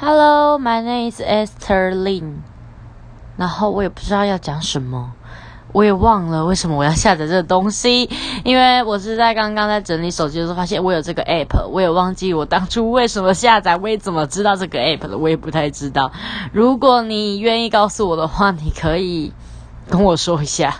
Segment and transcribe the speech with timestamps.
[0.00, 2.42] Hello, my name is Esther Lin。
[3.36, 5.10] 然后我也不知道要讲什么，
[5.72, 8.08] 我也忘了为什么我要下载这个东西，
[8.44, 16.12] 因为我是在刚刚在整理手机的时候发现我有这个 app，我也忘记我当初为什么下载，我也怎么知道这个 app 的，我也不太知道。
[16.52, 19.32] 如果你愿意告诉我的话，你可以
[19.90, 20.76] 跟我说一下。